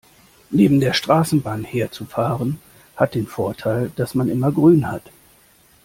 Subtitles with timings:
[0.49, 2.59] Neben der Straßenbahn herzufahren,
[2.95, 5.03] hat den Vorteil, dass man immer grün hat.